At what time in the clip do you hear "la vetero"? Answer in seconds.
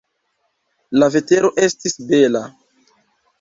1.03-1.51